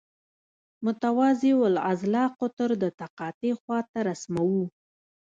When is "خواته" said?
3.61-3.99